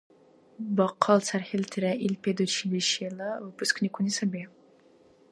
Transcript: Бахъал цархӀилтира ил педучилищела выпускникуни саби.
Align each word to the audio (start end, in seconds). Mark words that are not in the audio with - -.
Бахъал 0.75 1.19
цархӀилтира 1.27 1.91
ил 2.05 2.13
педучилищела 2.23 3.29
выпускникуни 3.45 4.11
саби. 4.17 4.43